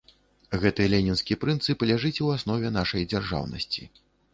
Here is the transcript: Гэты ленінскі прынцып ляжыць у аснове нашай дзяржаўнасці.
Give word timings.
Гэты 0.63 0.87
ленінскі 0.93 1.37
прынцып 1.45 1.87
ляжыць 1.93 2.19
у 2.25 2.33
аснове 2.39 2.77
нашай 2.83 3.11
дзяржаўнасці. 3.15 3.91